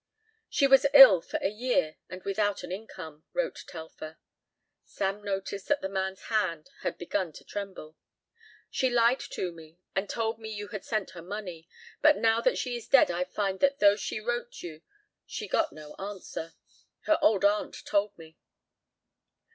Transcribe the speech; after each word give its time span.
"She 0.49 0.65
was 0.65 0.87
ill 0.95 1.21
for 1.21 1.37
a 1.43 1.47
year 1.47 1.97
and 2.09 2.23
without 2.23 2.63
an 2.63 2.71
income," 2.71 3.23
wrote 3.33 3.63
Telfer. 3.67 4.17
Sam 4.83 5.21
noticed 5.23 5.67
that 5.67 5.81
the 5.81 5.89
man's 5.89 6.23
hand 6.23 6.71
had 6.79 6.97
begun 6.97 7.31
to 7.33 7.43
tremble. 7.43 7.97
"She 8.71 8.89
lied 8.89 9.19
to 9.29 9.51
me 9.51 9.77
and 9.95 10.09
told 10.09 10.39
me 10.39 10.49
you 10.49 10.69
had 10.69 10.83
sent 10.83 11.11
her 11.11 11.21
money, 11.21 11.69
but 12.01 12.17
now 12.17 12.41
that 12.41 12.57
she 12.57 12.75
is 12.75 12.87
dead 12.87 13.11
I 13.11 13.25
find 13.25 13.59
that 13.59 13.77
though 13.77 13.95
she 13.95 14.19
wrote 14.19 14.63
you 14.63 14.81
she 15.27 15.47
got 15.47 15.71
no 15.71 15.93
answer. 15.99 16.55
Her 17.01 17.19
old 17.21 17.45
aunt 17.45 17.75
told 17.85 18.17
me." 18.17 18.39